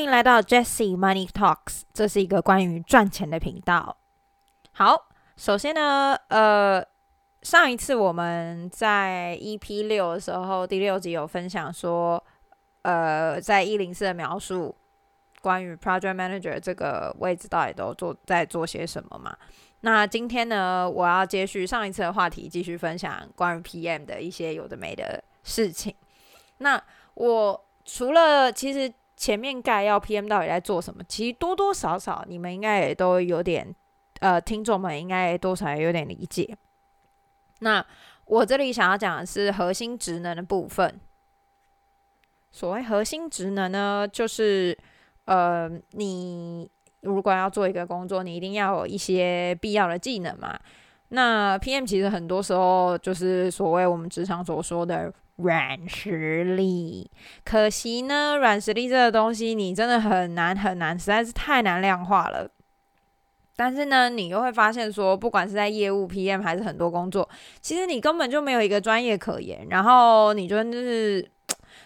[0.00, 3.98] 欢迎来到 Jessie Money Talks，这是一个关于赚钱的频道。
[4.72, 6.82] 好，首先呢，呃，
[7.42, 12.24] 上一次我们在 EP 六的时候，第六集有分享说，
[12.80, 14.74] 呃，在一零四的描述
[15.42, 19.36] 关于 Project Manager 这个位置到底都做在做些什么嘛？
[19.82, 25.94] 那今天呢，我要接续上一次的话题，继续分享关于 PM 的一些有的没的事情。
[26.56, 26.82] 那
[27.12, 33.74] 我除了其实前面概要 PM 到底在做什么，其实多多少少你们应该也都有点，
[34.20, 36.56] 呃，听众们应该多少也有点理解。
[37.58, 37.84] 那
[38.24, 40.98] 我这里想要讲的是核心职能的部分。
[42.50, 44.76] 所谓核心职能呢，就是
[45.26, 46.70] 呃，你。
[47.02, 50.60] 如果要做一个工作，你一定要有一些必要的技能嘛。
[51.10, 57.10] 那 PM 其实很多时候就是所谓我们职场所说的软实力。
[57.44, 62.50] 可惜呢，软实力这个东西你真的很难很难，实在是太难量化了。
[63.56, 67.28] 但是呢，你又会发现说，不管是在业务 PM 还是很多工作，
[67.60, 69.66] 其实你根本就没有一个专业可言。
[69.70, 71.30] 然后你觉得就是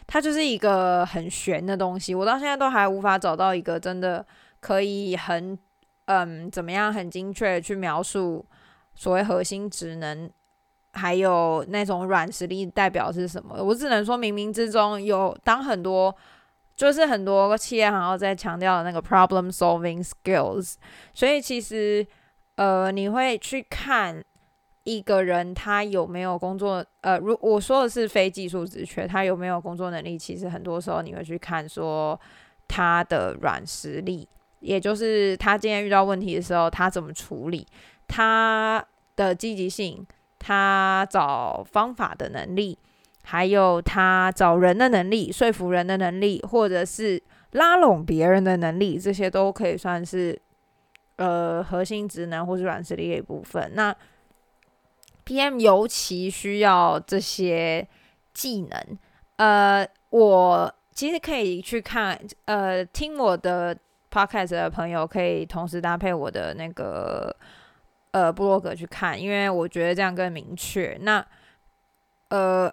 [0.07, 4.25] 它就是一个很玄的东西，我到现在都还无法找到一个真的。
[4.61, 5.59] 可以很
[6.07, 8.43] 嗯怎么样很精确去描述
[8.95, 10.31] 所谓核心职能，
[10.93, 13.63] 还有那种软实力代表是什么？
[13.63, 16.15] 我只能说冥冥之中有当很多
[16.77, 20.75] 就是很多企业还要在强调的那个 problem solving skills，
[21.13, 22.07] 所以其实
[22.57, 24.25] 呃你会去看
[24.85, 30.19] 一个人他有没有工作呃如我说的是非技术职缺，他有没有工作能力？
[30.19, 32.19] 其实很多时候你会去看说
[32.69, 34.29] 他的软实力。
[34.61, 37.67] 也就是他今天遇到问题的时候，他怎么处理？
[38.07, 38.85] 他
[39.17, 40.07] 的积极性，
[40.39, 42.79] 他找方法的能力，
[43.23, 50.41] 还有他找人的能力、说服人的能力，或者是拉拢别人的能力，这些都可以算是
[51.17, 53.71] 呃核心职能或是软实力的一部分。
[53.75, 53.95] 那
[55.25, 57.87] PM 尤其需要这些
[58.33, 58.99] 技能。
[59.37, 63.77] 呃，我其实可以去看，呃，听我的。
[64.15, 67.35] Podcast 的朋友可以同时搭配我的那个
[68.15, 70.97] 呃布洛格去看，因为我觉得这样更明确。
[71.01, 71.25] 那
[72.29, 72.73] 呃，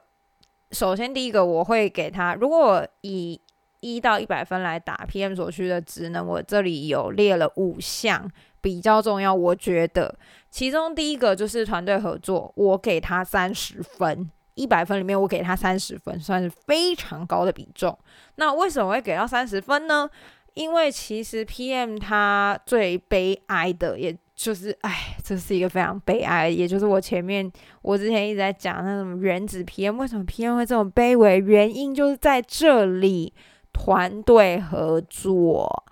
[0.69, 3.41] 首先第一个我会给他，如果以
[3.79, 8.31] 一到一百分来打 PM 所需的职能，我这里有列了五项
[8.61, 9.33] 比较重要。
[9.33, 10.15] 我觉得
[10.51, 17.97] 其中第一个就是团队合作，我给他三十分，一百分里面我给他三十分，算是非常高的比重。
[18.35, 20.07] 那为什么会给到三十分呢？
[20.53, 26.49] 因为其实 PM 他最悲哀的，也就是，哎，这是一个非常悲哀。
[26.49, 27.49] 也就是我前面
[27.83, 31.37] 我之前一直在讲那种原子 PM，为什么 PM 会这么卑微？
[31.39, 33.31] 原因就是在这里，
[33.71, 35.83] 团队合作。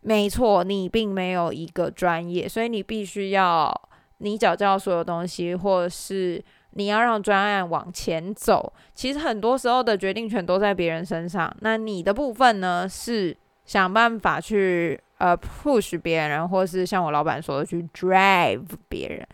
[0.00, 3.74] 没错，你并没有一个专业，所以你必须要
[4.18, 8.72] 你缴交所有东西，或者是你要让专案往前走。
[8.94, 13.36] 其实很多时候的决定权都在别人身上，那你的部分呢是？
[13.68, 19.26] 想办法去呃 push 别人，或是像我老板说的去 drive 别人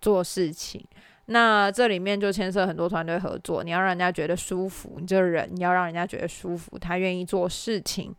[0.00, 0.82] 做事情。
[1.26, 8.12] 那这里面就牵涉很多团队合作，你要让人家觉得舒服，你这个人你要让人家觉得舒服，他愿意做事情，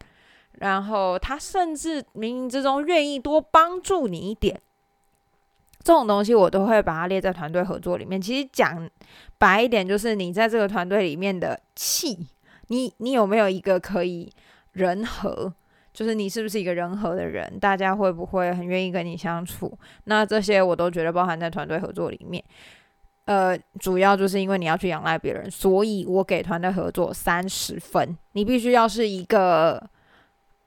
[0.59, 4.61] 然后他甚至冥冥之中愿意多帮助你一点。
[5.83, 8.21] 这种东西我都会把它列在团队合作里面。
[8.21, 8.89] 其实讲
[9.37, 12.27] 白一点，就是你在这个团队里面的气，
[12.67, 14.31] 你你有没有一个可以
[14.71, 15.53] 人和？
[15.93, 17.59] 就是你是不是一个人和的人？
[17.59, 19.77] 大家会不会很愿意跟你相处？
[20.05, 22.43] 那这些我都觉得包含在团队合作里面。
[23.25, 28.17] 呃，主要就是因为你要去仰赖别人，所以我给团队合作三十分。
[28.31, 29.81] 你必须要是一个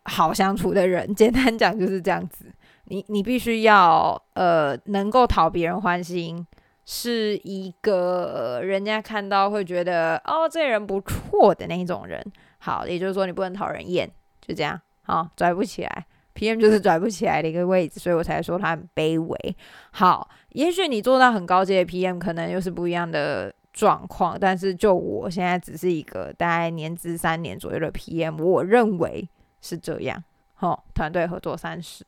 [0.04, 2.46] 好相处的人， 简单讲就是这样子。
[2.84, 6.47] 你你必须要呃能够讨别人欢心，
[6.84, 12.22] 是一个人家看到会觉得哦这人不错的那一种人。
[12.59, 14.09] 好，也就是说你不能讨人厌，
[14.41, 14.80] 就这样。
[15.04, 19.56] 好，拽不起来，PM 就是 拽不起来的一个位置，所以我才说他很卑微。
[19.92, 24.36] 好，也许你做到很高阶的 PM，可能又是不一样的状况。
[24.39, 29.28] 但是就我现在只是一个大概年资三年左右的 PM，我认为
[29.60, 30.22] 是这样。
[30.54, 32.04] 好，团队合作三十。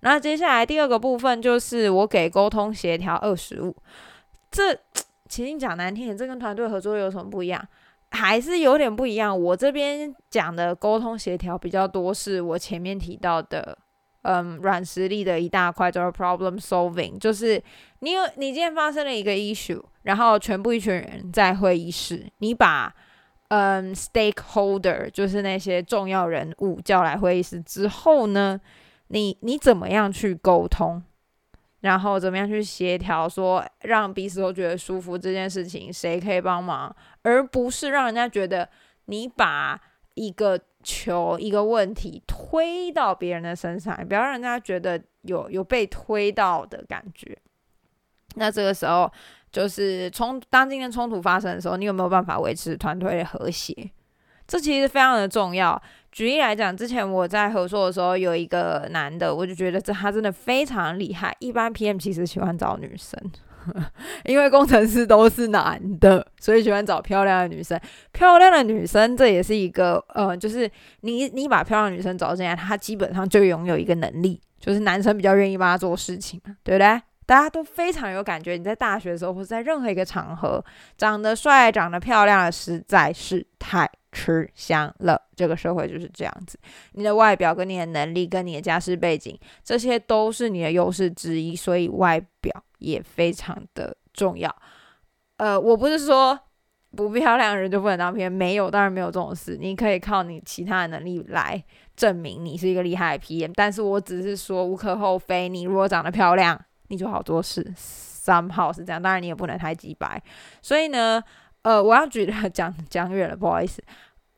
[0.00, 3.74] 那接下来第二个部分就是我给沟通协调二十五。
[4.50, 4.78] 这
[5.28, 7.66] 其实讲难听点，这跟团队合作有什么不一样？
[8.10, 9.38] 还是有点不一样。
[9.38, 13.76] 我这边讲的沟通协调比较多，是我前面提到的，
[14.22, 17.62] 嗯，软实力的一大块，就是 problem solving，就是
[18.00, 22.94] 你有你今天发生了一个 issue，然后全部一群人在会议室，你把
[23.48, 28.60] 嗯，stakeholder 就是那些重要人物叫来会议室之后呢，
[29.08, 31.00] 你你怎么样去沟通，
[31.86, 38.68] 然后怎么样去协调，说让彼此都觉得舒服这件事情，谁可以帮忙，而不是让人家觉得
[39.06, 39.80] 你把
[40.14, 47.38] 一个球一个问题推到别人的身上，不要让人家觉得有有被推到的感觉。
[48.34, 49.10] 那这个时候。
[49.52, 53.90] 就是冲当今天冲突发生的时候，你有没有办法维持团队的和谐？
[54.46, 55.80] 这其实非常的重要。
[56.12, 61.34] 举例来讲，之前我在合作的时候，有一个男的，我就觉得这他真的非常厉害。
[61.40, 63.20] 一般 PM 其实喜欢找女生，
[64.24, 67.78] 因为工程师都是男的，所以喜欢找漂亮的女生。
[68.12, 70.70] 漂亮的女生，这也是一个呃，就是
[71.00, 76.98] 你你把漂亮女生找进来，她基本上就拥有一个能力，就是男生比较愿意帮她做事情对不对？
[77.26, 80.64] 大家都非常有感觉，你在大学的时候，或者在任何一个场合，
[80.96, 85.20] 长得帅、长得漂亮的实在是太吃香了。
[85.34, 86.56] 这个社会就是这样子，
[86.92, 94.54] 你的外表、跟你的能力、跟你的家世背景，这些都是你的优势之一，所以外表也非常的重要。
[95.38, 96.38] 呃，我不是说
[96.94, 99.58] 不漂亮的人就不能当片，没有，当然没有这种事。
[99.60, 101.62] 你可以靠你其他的能力来
[101.96, 106.58] 证明你是一个厉害的 PM，但是我只是说无可厚非，你如果长得漂亮。
[106.88, 110.22] 你就好做事，三号是这样，当然你也不能太直白。
[110.62, 111.22] 所以呢，
[111.62, 113.82] 呃，我要举的讲讲远了，不好意思。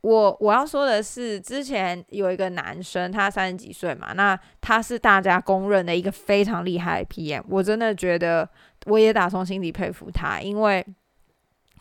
[0.01, 8.49] 我我要说的是，之前有一个男生，他三十几岁嘛，那他是大家公认的一个非常厉害的 PM，我真的觉得
[8.87, 10.87] 我也打从心底佩服他，因为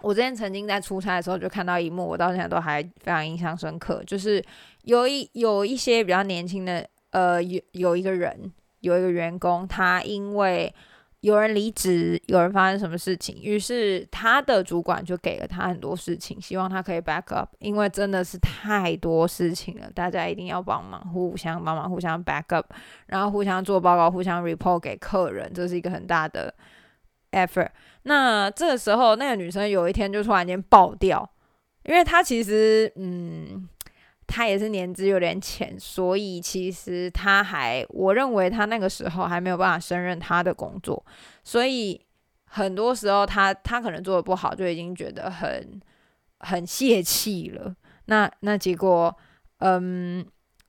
[0.02, 4.44] 我之前曾经在出差的时候就看到一幕，我到现在都还非常印象深刻，就是
[4.84, 8.52] 有一有一些比较年轻的，呃，有有一个人。
[8.88, 10.74] 有一个员工，他因为
[11.22, 22.72] 有人离职，有人发生什么事情，于是他的主管就给了他很多事情，希望他可以 back up，因为真的是太多事情了，大家一定要帮忙，互相帮忙，互相 back up，
[23.08, 26.54] 然后互相做报告，互相 report 给客人，这是一个很大的
[27.32, 27.70] effort。
[28.04, 31.30] 那这个时候，那个女生有一天就突然间爆掉，
[31.84, 33.68] 因为她其实，嗯。
[34.28, 41.04] 他也是年资有点浅，所以其实他还，我认为他那个时候还没有办法胜任他的工作，
[41.44, 42.00] 所以
[42.46, 45.82] 很多时候他他可能做的不好，就已经觉得很
[46.40, 47.74] 很泄气了。
[48.06, 49.16] 那那结果，
[49.60, 50.26] 嗯，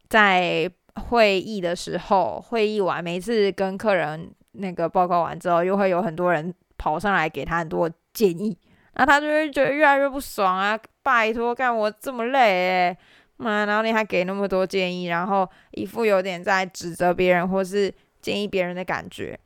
[0.08, 8.56] 在会议的时候，会议完，每次跟客人那个报告完之后，又会有很多人跑上来给他很多建议，
[8.94, 10.78] 那他就会觉得越来越不爽啊！
[11.02, 12.96] 拜托，干我这么累
[13.38, 19.38] 嘛，然后你还给那么多建议，然后一副有点在指责别人或是建议别人的感觉，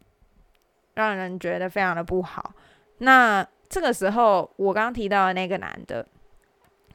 [0.95, 2.53] 让人觉得非常的不好。
[2.99, 6.07] 那这个时候，我刚刚提到的那个男的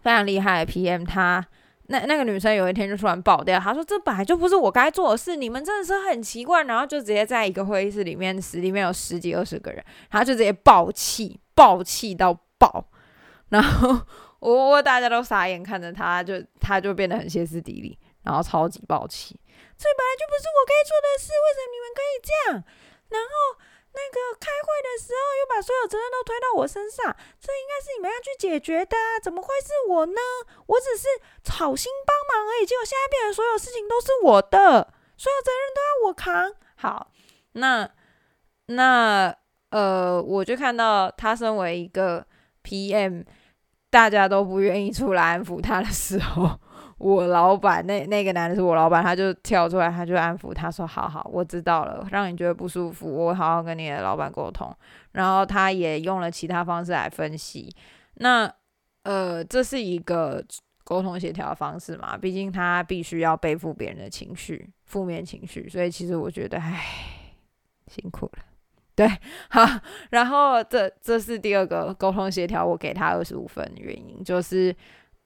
[0.01, 1.45] 非常厉害的 PM，他
[1.87, 12.89] 那那个女生有一天就突然爆掉，她说：“这本来就不是我该做的事，你们真的是很奇怪。”然后就直接在一个会议室里面，室里面有十几二十个人，他就直接爆气，爆气到爆，
[13.49, 14.01] 然后。
[14.39, 19.39] 我大家都傻眼看着他，就他就变得很歇斯底里，然后超级暴气。
[19.77, 22.63] 这本来就不是我该做的事，为什么你们可以这样？
[23.09, 23.31] 然后
[23.93, 27.05] 那个开会的时候又把所有责任都推到我身上，
[27.39, 30.21] 这应该是你们要去解决的，怎么会是我呢？
[30.67, 31.07] 我只是
[31.51, 36.53] 好心帮忙而已，结果现在变成所有事情都是我的，所有责任都要我扛。
[36.75, 37.11] 好，
[37.53, 37.89] 那
[38.67, 39.35] 那
[39.69, 42.25] 呃，我就看到他身为一个
[42.63, 43.25] PM。
[43.89, 46.59] 大家都不愿意出来安抚他的时候，
[46.97, 54.75] 我老板那那个男的是我老板，他就跳出来，他就安抚他说：“好好，我知道了，让你觉得不舒服，我好好跟你的老板沟通。”
[55.13, 57.73] 然后他也用了其他方式来分析。
[58.15, 58.51] 那
[59.03, 60.43] 呃，这是一个
[60.83, 62.17] 沟通协调的方式嘛？
[62.17, 66.83] 毕竟他必须要背负别人的情绪、负面情绪，所以其实我觉得，唉，
[67.87, 68.43] 辛苦了。
[68.97, 69.07] 对，
[69.49, 69.63] 好，
[70.09, 74.75] 然后这这是第二个沟通协调，我给他二十五分的原因，就是，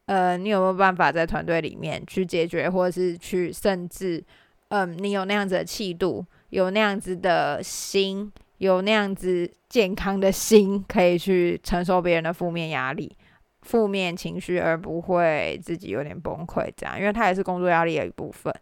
[0.08, 4.22] 呃，你有没有办法在团队里面去解决，或者是去甚至，
[4.68, 13.16] 嗯，你有那样子的气度，有那样子的心，有那样子健康的心，可以去承受别人的负面压力、
[13.62, 18.54] 负面情绪，而不会自己有点崩溃这样，因为他也是工作压力的一部分。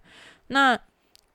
[0.52, 0.80] 那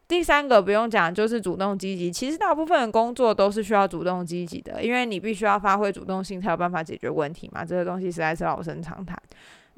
[0.07, 2.13] 第三个不用讲，就是主动积极。
[2.13, 7.65] 其实大部分的工作都是需要主动积极的，因为你必须要发挥主动性，才有办法解决问题嘛。
[7.65, 9.21] 这个东西实在是老生常谈。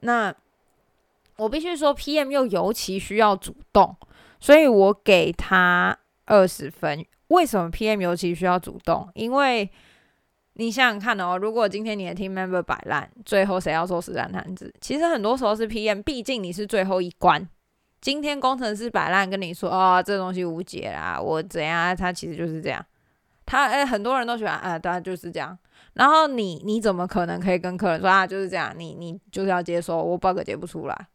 [0.01, 0.35] 那
[1.37, 3.97] 我必须说，PM 又尤其需要主动，
[4.41, 7.05] 所以我给他二十分。
[7.29, 9.09] 为什么 PM 尤其需要主动？
[9.15, 9.71] 因为
[10.55, 14.75] 你想想看哦，如果今天你的 team member 摆烂，最后谁要做实战摊子？
[14.81, 17.49] 其实很多时候是 PM，毕竟你是最后一关。
[18.07, 21.97] 今天工程师摆烂跟你说，哦，这东西无解啦，我怎样？
[21.97, 22.81] 他其实就是这样。
[23.45, 25.59] 他哎，很多人都喜欢啊，当然就是这样。
[25.95, 28.73] 然后你你怎么可能可以跟客人说啊，就是这样？
[28.77, 31.09] 你你就是要接受，我 bug 接不出来。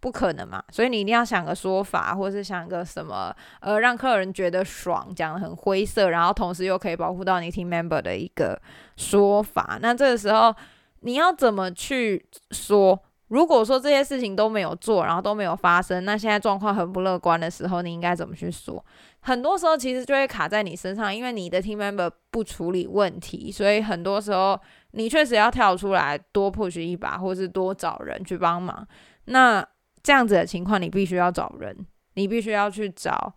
[0.00, 3.30] 不可能嘛，所以你一定要想个说法，或是想个什么，
[3.60, 8.58] 呃，让客人觉得爽，讲的很灰色，然后同时又可以保护到你 team member 的一个
[8.96, 9.78] 说法。
[9.82, 10.56] 那这个时候
[11.00, 12.98] 你要怎么去说？
[13.28, 18.84] 如果说这些事情都没有做，然后都没有发生，那现在状况很不乐观的时候，你应该怎么去说？
[19.20, 24.58] 很多时候其实就会卡在你身上，因为你的 team member 不处理问题，所以很多时候
[24.92, 28.86] 你确实要跳出来多 push 一把，或是多找人去帮忙。
[29.24, 29.66] 那
[30.04, 31.76] 这样子的情况，你必须要找人，
[32.14, 33.34] 你必须要去找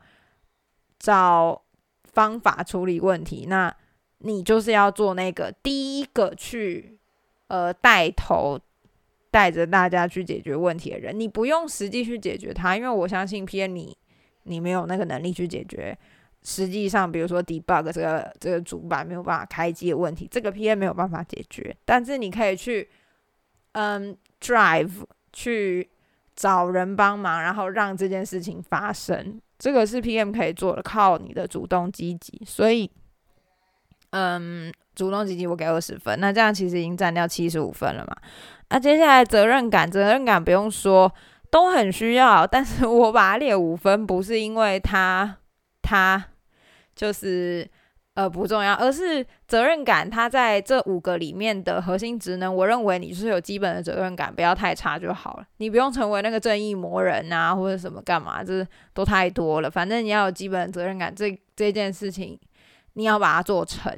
[1.00, 1.60] 找
[2.04, 3.48] 方法处理问题。
[3.48, 3.74] 那
[4.20, 7.00] 你就是要做那个第一个去
[7.48, 8.60] 呃带头
[9.32, 11.18] 带着大家去解决问题的人。
[11.18, 13.98] 你不用实际去解决它，因为我相信 P N 你
[14.44, 15.98] 你没有那个能力去解决。
[16.44, 21.76] 实际上，比如说 debug 这个这个主板没有办法开机的问题，这个 P N 没有办法解决。
[21.86, 22.90] 但是你可以去
[23.74, 24.92] 嗯 drive
[25.34, 25.90] 去。
[26.36, 32.42] 找人帮忙，然后让这件事情发生，这个是 PM 可以做的，靠你的主动积极。
[32.46, 32.90] 所以，
[34.12, 38.16] 嗯，主动积极我给二十分，那这样其实已经占掉七十五分了嘛。
[38.70, 41.12] 那接下来责任感，责任感不用说，
[41.50, 45.38] 都很需要，但是我把它列五分，不是因为他
[45.82, 46.26] 他
[46.96, 47.70] 就是。
[48.16, 50.10] 呃，不重要，而是责任感。
[50.10, 55.46] 它在这五个里面的核心职能，我认为你就是有基本的责任感，不要太差就好了。
[55.58, 59.72] 你不用成为那个正义魔人啊，或者什么干嘛，这都太多了。
[59.72, 62.38] 反正你要有基本的责任感，这这件事情
[62.94, 63.98] 你要把它做成，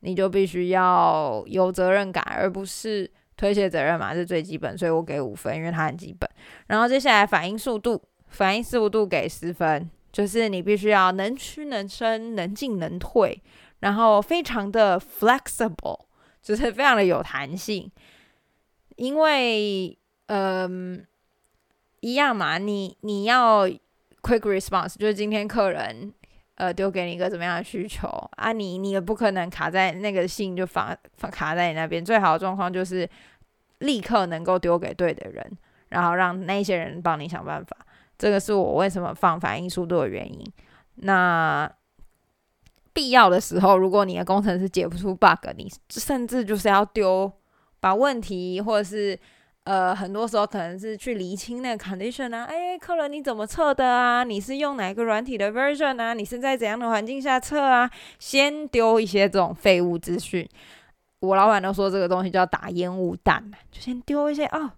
[0.00, 3.08] 你就必须要有责任感，而不是
[3.40, 4.76] 推卸责任嘛，是最基本。
[4.76, 6.28] 所以我给五分，因为它很基本。
[6.66, 9.88] 然后接下来反应速度，反应速度给十分。
[10.12, 13.40] 就是你必须要能屈能伸，能进能退，
[13.78, 16.00] 然后非常的 flexible，
[16.42, 17.90] 就是非常的有弹性。
[18.96, 21.06] 因为，嗯，
[22.00, 23.66] 一样嘛，你你要
[24.20, 26.12] quick response，就是今天客人
[26.60, 32.04] 呃丢给你一个怎么样的需求啊，你你也不可能卡在那个信就放放卡在你那边。
[32.04, 33.08] 最好的状况就是
[33.78, 35.50] 立刻能够丢给对的人，
[35.88, 37.74] 然后让那些人帮你想办法。
[38.18, 40.44] 这个是我为什么放反应速度的原因。
[40.96, 41.70] 那
[42.92, 47.32] 必要的时候，如果你的工程师解不出 bug，你甚至就是要丢
[47.80, 49.18] 把问题，或者是
[49.70, 54.24] 呃，很多时候可能是去厘清那个 condition 啊，哎，客人你怎么测的啊？
[54.24, 56.12] 你是用哪一个软体的 version 啊？
[56.12, 57.88] 你是在怎样的环境下测啊？
[58.18, 60.44] 先丢一些这种废物资讯。
[61.20, 64.72] 我老板都说这个东西叫打烟雾弹，就先丢一些哦，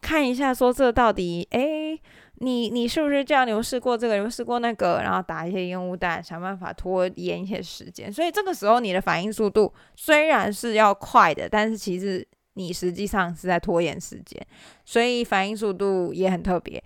[0.00, 1.96] 看一下说这到底哎。
[2.38, 3.46] 你你是不是这样？
[3.46, 4.16] 你有试过这个？
[4.16, 5.00] 有试过那个？
[5.00, 8.12] 然后打一些烟雾弹，想办法拖延一些时间。
[8.12, 14.44] 所以这个时候你的反应速度虽然是要快的，但是其实你实际上是在拖延时间。
[14.84, 16.82] 所以反应速度也很特别。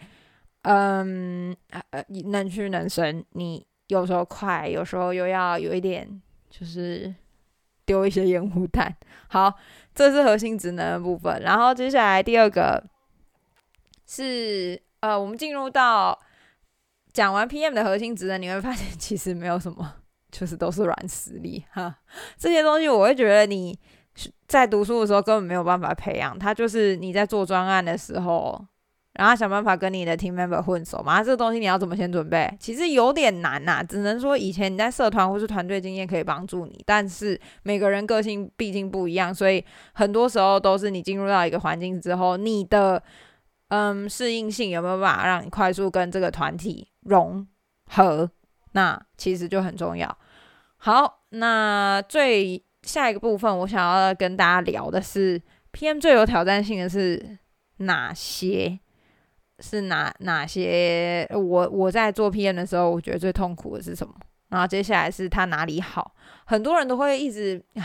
[0.63, 1.57] 嗯
[1.91, 3.25] 呃，能屈能伸。
[3.33, 6.21] 你有时候快，有时候又要有一点，
[6.51, 7.15] 就是
[7.85, 8.97] 丢一些烟雾弹。
[9.29, 9.55] 好，
[9.95, 11.41] 这是核心职能的部分。
[11.43, 12.85] 然后接下来第二个
[14.07, 14.83] 是。
[15.01, 16.19] 呃，我们进入到
[17.13, 19.95] 讲完 PM 的核心职能，你会发现其实没有什么，
[20.33, 21.95] 就是都是软实力哈。
[22.37, 23.79] 这些东西我会觉得你
[24.47, 28.65] 在读书的时候根本没有办法培养，他就是你在做专案的时候，
[29.15, 31.23] 然后想办法跟你的 team member 混熟嘛。
[31.23, 32.53] 这个东西你要怎么先准备？
[32.59, 43.03] 其实有点难呐，只能说以前你在社团或是团队经验可以帮助你，但是每个人个性毕竟不一样，所以很多时候都是你进入到一个环境之后，你的。
[43.69, 47.45] 嗯，适应性有没有办法让你快速跟这个团体融
[47.91, 48.31] 合？
[48.75, 50.17] 那其实就很重要。
[50.77, 55.39] 好，那最下一个部分，我想要跟大家聊的是
[55.73, 57.37] ，PM 最有挑战性的是
[57.79, 58.79] 哪些？
[59.59, 61.29] 是哪哪些？
[61.33, 64.15] 我我在做 PM 的时候，我觉得最痛苦的是什么？
[64.49, 66.15] 然后接下来是他哪里好？
[66.45, 67.85] 很多人都会一直，唉，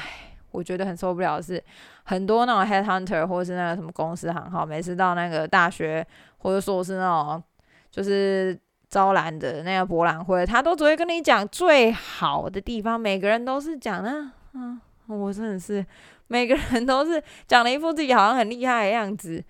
[0.51, 1.61] 我觉得很受不了的是。
[2.03, 6.05] 很多那种 head hunter 或者是那个什么公司很好，每次到那个大学
[6.39, 7.41] 或者说是那种
[7.89, 12.99] 就是招揽的那个博览会，他都只会跟你讲最好的地方。
[12.99, 14.81] 每个人都是讲的，嗯，
[15.15, 15.85] 我真的是
[16.27, 19.43] 每个人都是讲了一副自己好像很厉害的样子。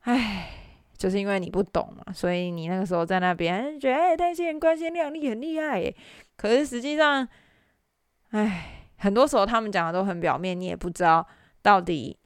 [0.00, 0.48] 唉，
[0.96, 5.94] 就是因为你不懂嘛，所以你那个时候在那边觉得哎，那些人光鲜亮丽很厉害耶，
[6.36, 7.28] 可是实际上，
[8.30, 8.78] 唉。
[9.02, 11.26] 很多时候他们讲的都很表面，你也不知道
[11.60, 12.16] 到底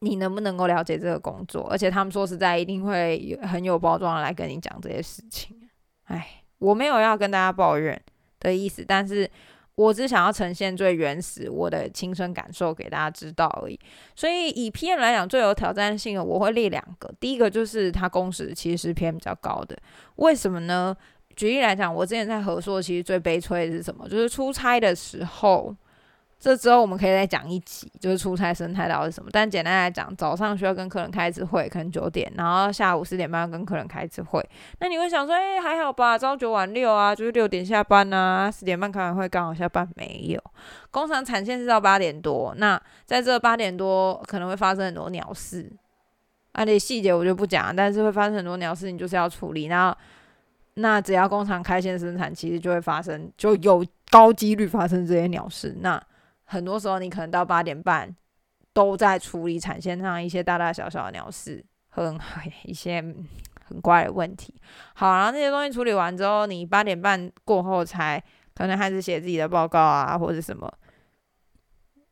[0.00, 5.56] 你能不能够了解这个工作，而且他们说实在一定会很有包装来跟你讲这些事情。
[6.06, 8.02] 哎，我没有要跟大家抱怨
[8.40, 9.30] 的意思，但是。
[9.74, 13.78] 我只想要呈现最原始我的亲身感受给大家知道而已。
[14.14, 17.12] 所以以 PM 来讲，最有挑战性的我会列两个。
[17.18, 19.76] 第一个就是它工时其实是 PM 比较高的，
[20.16, 20.96] 为什么呢？
[21.34, 24.08] 举例来讲，我之前在合作，其实最悲催的是什么？
[24.08, 25.74] 就是出差的时候。
[26.42, 29.30] 这之后我们可以再讲一集，就是出差生态到底是什么。
[29.32, 34.44] 但简单来讲，早上需要跟客人开一次会，可能九点，然后下午四点半要跟客人开一次会。
[34.80, 39.88] 那你会想说，哎，还好吧，朝九晚六啊，就是六点下班啊，四点半开完会刚好下班。
[39.94, 40.42] 没有，
[40.90, 45.70] 工厂产线是到八点多，那在这八点多可能会发生很多鸟事，
[46.50, 49.66] 啊，那细节我就不讲，但是会发生很多鸟事，你就是要处理。
[49.66, 49.96] 然后，
[50.74, 55.76] 那只要工厂开线生产，其实就会发生，就有高几率发生这些鸟事。
[55.80, 56.02] 那
[56.52, 58.14] 很多时候，你可能到八点半
[58.74, 62.18] 都在处理产线上一些大大小小的鸟事很
[62.64, 63.02] 一些
[63.64, 64.54] 很怪的问题。
[64.94, 68.22] 好，然后那些东西处理完之后，你八点半过后才
[68.54, 70.70] 可能开始写自己的报告啊，或者什么。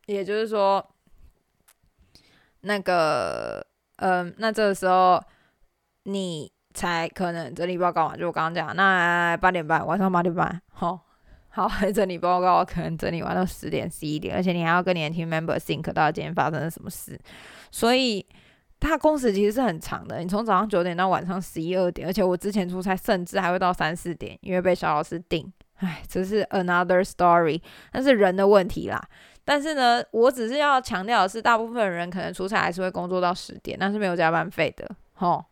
[0.07, 0.85] 也就是说，
[2.63, 3.67] 那个，
[3.97, 5.23] 嗯，那这个时候
[6.05, 8.17] 你才可能整理报告嘛？
[8.17, 11.10] 就我刚刚讲，那八点半，晚上八点半，好。
[11.51, 17.19] 好， 整理报告可能整理完到十点十一点，而且你还要跟你的 team member think 到今天发生了什么事，
[17.71, 18.25] 所以
[18.79, 20.21] 他工时其实是很长的。
[20.21, 25.53] 你从早上九点到晚上十一二点，而且我之前出差甚至还会到三四点，因为被小老师定。
[25.77, 27.61] 唉，这是 another story，
[27.93, 29.03] 那是人的问题啦。
[29.45, 34.89] 但是呢，我只是要强调的是，大部分人可能出差还是会工作到十点，但是没有加班费的。
[35.15, 35.45] 吼，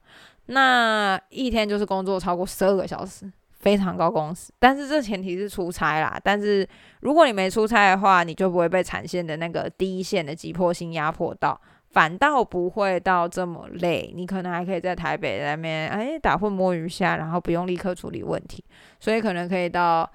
[0.46, 3.30] 那一天就是工作超过十二个小时。
[3.58, 6.18] 非常高工时，但是这前提是出差啦。
[6.22, 6.66] 但是
[7.00, 14.12] 如果你没出差的话，你就不会被产线的那个第一线的急迫性压迫到，反倒不会到这么累。
[14.14, 18.64] 你可能还可以在台北那边哎打混摸鱼下，然后不用立刻处理问题，
[19.00, 20.08] 所以可能可以到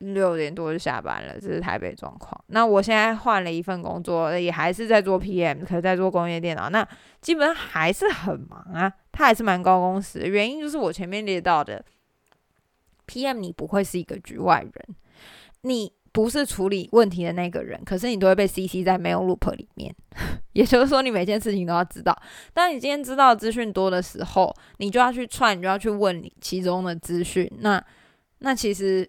[0.00, 1.40] 六点多就下班了。
[1.40, 2.38] 这是台北状况。
[2.48, 6.86] 那我现在换了一份工作，也还是在做 PM，可是在做工业电脑，那
[7.22, 8.92] 基本上还是很忙啊。
[9.12, 11.82] 它还是蛮高工时，原因就是我前面列到的。
[13.06, 13.38] P.M.
[13.38, 14.96] 你不会是一个局外人，
[15.62, 18.82] 你不是处理问题的那个人，可是你都会被 C.C.
[18.82, 19.94] 在 mail loop 里面，
[20.52, 22.16] 也就是说你每件事情都要知道。
[22.54, 27.50] 当你今天知道资讯多的时候，你就要去串，你就要去问你其中的资讯。
[27.58, 27.82] 那
[28.38, 29.08] 那其实，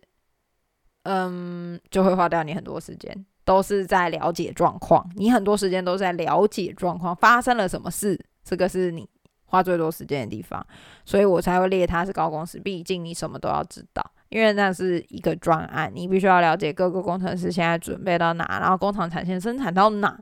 [1.04, 5.10] 嗯，就会花掉你很多时间，都是在了解状况。
[5.16, 9.08] 你很多时间都在了解状况，发生了什么事，这个是你。
[9.48, 10.66] 花最多时间的地方，
[11.04, 12.60] 所以我才会列它是高工时。
[12.60, 20.18] 毕竟你什么都要知道，因为那是一个专案，你必须要了解各个工程师现在准备到哪，然后工厂产线生产到哪，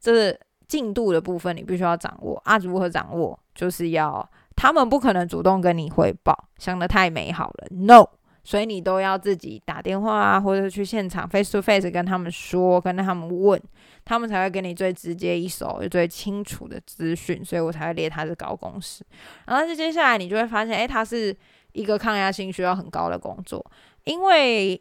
[0.00, 2.58] 这进度的部分你必须要掌握啊。
[2.58, 3.38] 如何掌握？
[3.54, 8.06] 就是要他们不可能主动跟你汇报，想得太美好了，no。
[8.46, 13.60] 所以你都要自己打电话啊，或者去现场 face to face 跟他们说，跟他们问。
[14.08, 19.04] 他们才会给你最直接一手、最清楚的资讯，所以我才会列它是高工时。
[19.46, 21.36] 然后，接下来你就会发现，哎，它是
[21.72, 23.60] 一个抗压性需要很高的工作，
[24.04, 24.80] 因为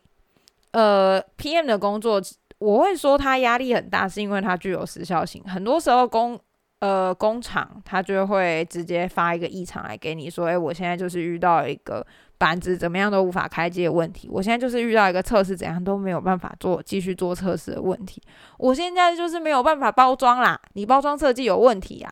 [0.73, 2.21] 呃，PM 的工作，
[2.59, 5.43] 我会说它压力很大，是因为它具有时效性。
[5.43, 6.39] 很多时候工
[6.81, 12.05] 呃工厂它就会直接发一个异常来给你说，哎，我现在就是遇到一个。
[12.37, 18.21] 板子怎么样都无法开机的问题，我现在就是遇到一个测试怎样都没有办法做，继续做测试的问题。
[18.57, 22.11] 我现在就是没有办法包装啦，你包装设计有问题啊，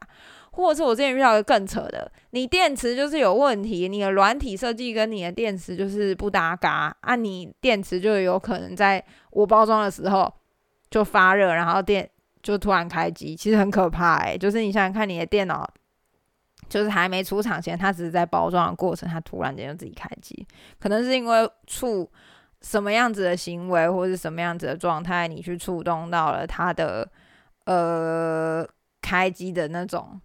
[0.52, 10.32] 或者是我之前遇到一个更扯的，你电池就是有问题，你的软体设计跟你的电池就是不搭嘎啊，你电池就有可能在我包装的时候
[10.90, 12.10] 就发热，然后电
[12.42, 15.70] 就突然开机，其实很可怕诶，就是你想想看，你的电脑。
[16.74, 20.44] 就是还没出厂前，它只是在包装的过程，它突然间就自己开机，
[20.80, 22.10] 可能是因为触
[22.62, 27.08] 什么样子的行为，或者什么样子的状态，你去触动到了它的
[27.66, 28.68] 呃
[29.04, 30.20] 开机的那种，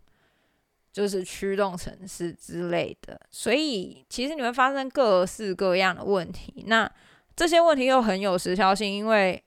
[0.91, 6.65] 就是驱动程式之类的，所以其实你会发生各式各样的问题。
[6.67, 6.91] 那
[7.37, 9.45] 这些问题又很有时效性，因为。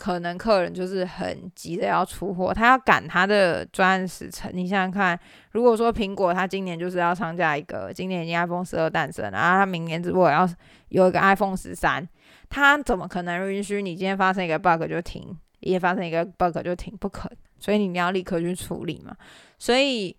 [0.00, 4.50] 可能客人就是很急的要出货，他要赶他的专案时程。
[4.54, 5.20] 你想想看，
[5.52, 10.48] 如果说苹果它今年就是要上架一个，今年已经 iPhone 十二诞生，然后它明年如果要
[10.88, 12.08] 有一个 iPhone 十三，
[12.48, 16.96] 它怎么可能允许你今天发生一个 bug 就停，也发生一个 bug 就停？
[16.96, 19.14] 不可，所以你要立刻去处理嘛。
[19.58, 20.16] 所以，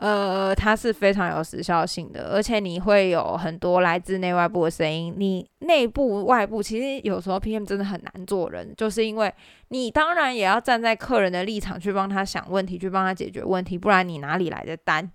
[0.00, 5.14] 呃，它是非常有时效性的，而且你会有很多来自内外部的声音。
[5.14, 9.30] 你内部、外部，其实有时候 PM 真的很难做人，就是因为
[9.68, 15.06] 你当然也要站在客人的立场去帮他想问题，去帮他解决问题，不然你哪里来的单？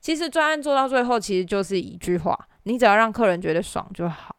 [0.00, 4.34] 其实专案做到最后，其实就是一句话：你只要让客人觉得爽就好，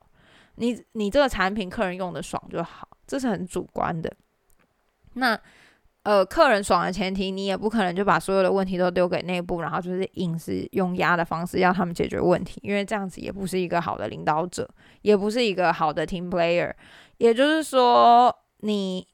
[0.56, 4.12] 你你这个产品客人用的爽就好，这是很主观的。
[5.14, 5.40] 那。
[6.08, 14.66] 呃，客人爽的前提，你也不可能就把所有的问题都丢给内部，然后就是硬是用压的方式要他们解决问题，因为这样子也不是一个好的领导者，
[15.02, 16.72] 也不是一个好的 team player。
[17.18, 19.06] 也就是说，你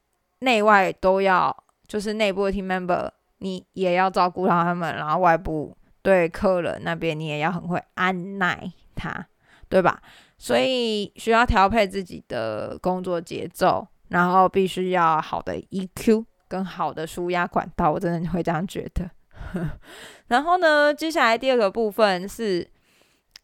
[0.41, 1.51] 内外都要，
[1.87, 9.25] 就是内部的 team member，你也要照顾到他们，然后外部对客人那边你也要很会安耐他，
[9.67, 9.99] 对吧？
[10.37, 16.25] 所以需要调配自己的工作节奏，然后必须要好的 EQ。
[16.53, 19.09] 更好的舒压管道，我真的会这样觉得。
[20.27, 22.69] 然后呢，接下来第二个部分是，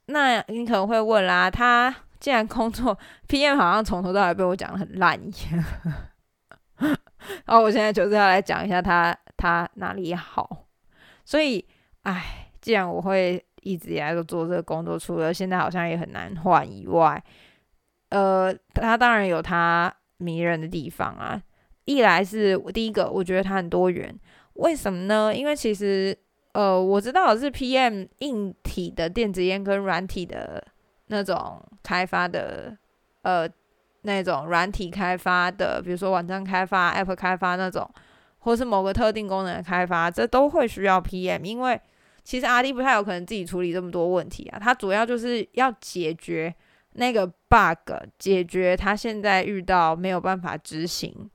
[0.05, 2.95] 那你可能会问啦，他既然工作
[3.27, 5.63] PM 好像从头到尾被我讲的很烂一样，
[7.45, 10.67] 然后我现在就是要来讲一下他他哪里好。
[11.25, 11.67] 所以，
[12.03, 17.23] 哎，既然我会一直以来都做这个工作，除了现在好像也很难换以外，
[18.09, 21.41] 呃，他当然有他迷人的地方啊。
[21.89, 24.15] 一来是第一个，我觉得它很多元，
[24.53, 25.35] 为什么呢？
[25.35, 26.15] 因为其实，
[26.51, 30.63] 呃，我知道是 PM 硬体的电子烟跟软体的
[31.07, 32.77] 那种开发的，
[33.23, 33.49] 呃，
[34.03, 37.89] 那种软体开发的，比如说网站开发、App 开发那种，
[38.37, 41.81] 或是某个特定功能的开发，这都会需要 PM，因为
[42.23, 46.53] 其实阿 D 不太有可能自己处理这么多问题啊，它主要就是要解决
[46.93, 51.27] 那个 bug，解决他现在遇到没有办法执行。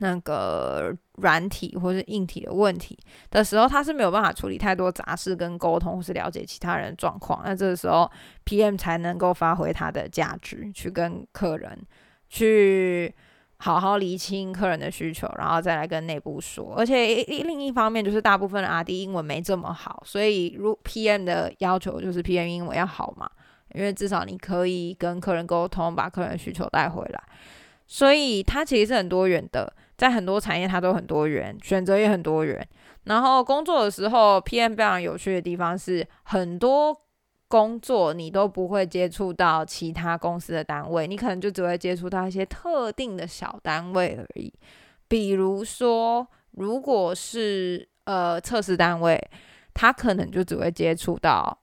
[0.00, 2.96] 那个软体或是硬体的问题
[3.30, 7.42] 的时候，他是没有办法处理太多杂事跟沟通，或是了解其他人的状况。
[7.44, 8.08] 那这个时候
[8.44, 11.76] ，PM 才能够发挥它的价值，去跟客人
[12.28, 13.12] 去
[13.56, 16.76] 好好厘清客人的需求，然后再来跟内部说。
[16.76, 23.28] 而且另一方面，就是大部分的 RD 英文没这么好，所以如 PM 的要求就是 PM 英文要好嘛，
[23.74, 27.20] 因为至少你可以跟客人沟通，把客人的需求带回来。
[27.90, 29.72] 所以它其实是很多元的。
[29.98, 32.66] 在很多产业，它都很多元，选择也很多元。
[33.04, 36.96] 然后工作的时候，PM 非常有趣的地方是，很多
[37.48, 44.52] 工作你都不会接触到其他公司的单位，你可能就只会接触到一些特定的小单位而已。
[45.08, 49.18] 比如说，如果是呃测试单位，
[49.74, 51.58] 他可能就只会接触到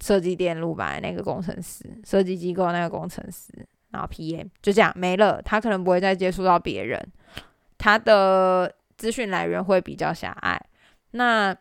[0.00, 3.52] 设计电路板那个工程师，设计机构那个工程师，
[3.90, 7.04] 然后 PM 就这样没了，他可能不会再接触到别人。
[7.78, 10.60] 他的资讯来源会比较狭隘，
[11.12, 11.56] 那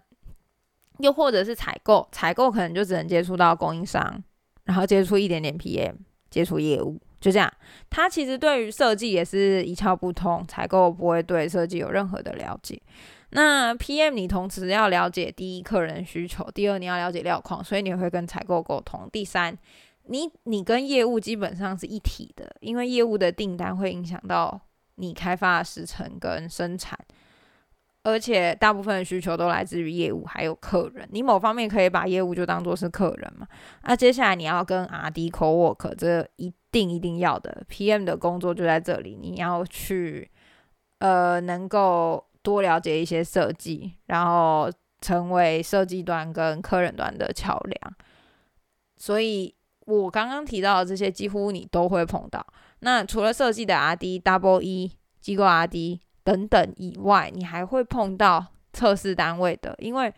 [0.97, 4.23] 又或者是采购，采购可能就只能接触到供应商，
[4.63, 5.93] 然后接触一点点 PM，
[6.31, 7.53] 接触业务，就这样。
[7.87, 12.81] 他其实对于设计也是一窍不通，采购不会对设计有任何的了解。
[13.29, 19.07] 那 PM 你同时要了解第一客人需求，第二你要了解料况，所以你会跟采购沟通。
[19.11, 19.55] 第三，
[20.05, 24.59] 你你跟业务基本上是一体的，因为业务的订单会影响到。
[24.97, 26.97] 你开发的时程跟生产，
[28.03, 31.07] 而且大部分的需求都来自于业务还有客人。
[31.11, 33.47] 你某方面可以把业务就当做是客人嘛？
[33.83, 37.63] 那接下来你要跟 RD co work，这一定一定要的。
[37.69, 40.29] PM 的工作就在这里，你要去
[40.99, 47.93] 呃能够多了解一些设计，然后成为设计端跟客人端的桥梁。
[48.95, 49.53] 所以
[49.85, 52.45] 我刚刚提到的这些，几乎你都会碰到。
[52.79, 60.13] 那除了设计的 RD、Double E、机构 RD 等等以外，你还会碰到测试单位的，因为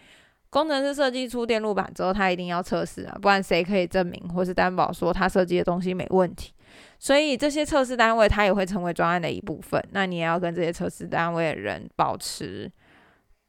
[0.49, 6.51] 工程师设计出电路板之后，他一定要测试啊，不然谁可以证明或是担保说他设计的东西没问题？
[6.99, 9.81] 所以这些测试单位他也会成为专案的一部分。
[9.91, 12.69] 那你也要跟这些测试单位的人保持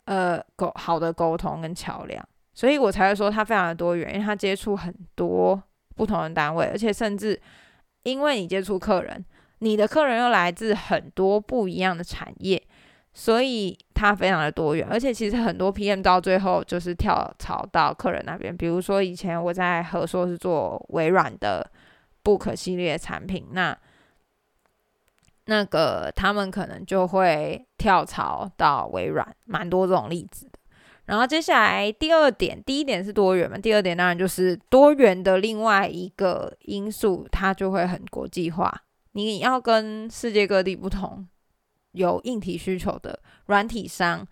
[0.05, 5.61] 呃沟好的沟通跟桥梁，所以我才会说他非常的多元，因为他接触很多
[5.97, 7.41] 不同的单位，而且甚至。
[8.03, 9.25] 因为你接触客人，
[9.59, 12.63] 你的客人又来自很多不一样的产业，
[13.13, 14.87] 所以它非常的多元。
[14.91, 18.57] 而且其实很多 PM 到最后就是跳槽到客人那边。
[18.57, 21.71] 比如说以前我在合硕是做微软的
[22.25, 23.77] Book 系列产品，那
[25.47, 30.60] 那个他们可能就会跳槽到微软，蛮多这种例子的。
[31.11, 38.73] 然后接下来第二点，第一点是多元嘛，第二点当然就是多元的另外一个因素，它就会很国际化。
[39.11, 41.27] 你要跟世界各地不同
[41.91, 44.25] 有硬体需求的软体商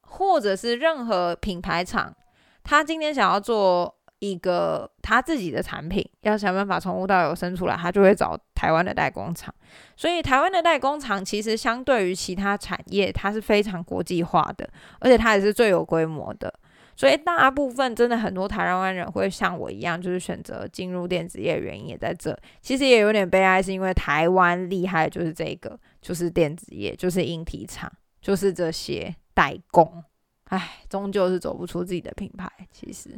[0.00, 2.16] 或者是任何品牌厂，
[2.64, 9.54] 他今天想要做一个他自己的产品，要想办法从无到有生出来，他就会找台湾的代工厂。
[9.96, 14.68] 所以台湾的代工厂其实相对于其他产业，它是非常国际化的，
[15.00, 16.52] 而且它也是最有规模的。
[16.96, 22.36] 所以大部分真的很多台湾人会像我一样，就是选择进入电子业，原因也在这。
[22.60, 27.88] 其实也有点悲哀，是因为台湾厉害就是这个，就是电子业，就是硬体厂，
[28.20, 30.02] 就是这些代工。
[30.46, 32.50] 唉，终究是走不出自己的品牌。
[32.72, 33.10] 其实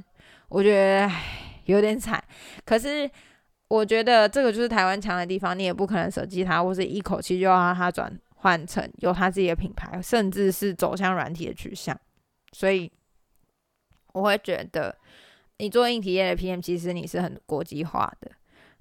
[0.48, 1.10] 我觉得
[1.64, 2.22] 有点惨，
[2.64, 3.10] 可是
[3.68, 11.98] 我觉得这个就是台湾强的地方，你也不可能舍弃它，或是一口气就要让它转换成有它自己的品牌，甚至是走向软体的取向。
[12.52, 12.90] 所以。
[14.12, 14.98] 我会觉得，
[15.58, 18.28] 你做硬体业的 PM，其实你是很国际化的。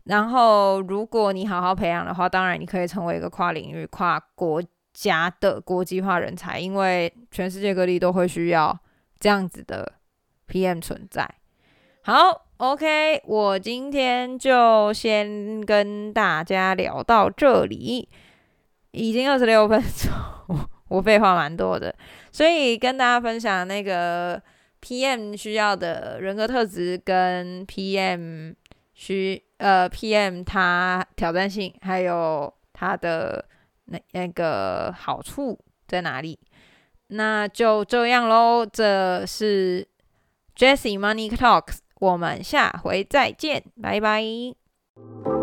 [0.05, 4.59] 然后，如果你好好培养的话，当然你可以成为一个跨领域、跨国
[4.91, 8.75] 家的国际化人才，因为全世界各地都会需要
[9.19, 9.99] 这样子的
[10.47, 11.29] PM 存在。
[12.03, 18.07] 好，OK，我今天就先跟大家聊到这里，
[18.91, 20.57] 已经二十六分钟，
[20.89, 21.93] 我废话蛮多的，
[22.31, 24.41] 所以跟大家分享那个。
[24.81, 25.35] P.M.
[25.35, 28.53] 需要的人格特质跟 P.M.
[28.93, 30.41] 需呃 P.M.
[30.41, 33.43] 它挑战性还有它的
[33.87, 36.39] 那那个好处在哪里？
[37.07, 38.65] 那就这样喽。
[38.65, 39.85] 这是
[40.55, 45.38] Jessie Money Talks，我们下回再见，拜拜。